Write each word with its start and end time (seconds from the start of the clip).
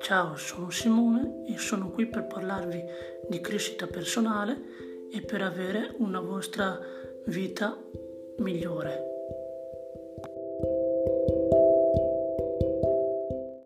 Ciao, 0.00 0.34
sono 0.34 0.70
Simone 0.70 1.44
e 1.46 1.58
sono 1.58 1.90
qui 1.90 2.06
per 2.06 2.26
parlarvi 2.26 2.82
di 3.28 3.40
crescita 3.40 3.86
personale 3.86 5.08
e 5.12 5.20
per 5.20 5.42
avere 5.42 5.94
una 5.98 6.20
vostra 6.20 6.80
vita 7.26 7.78
migliore. 8.38 9.19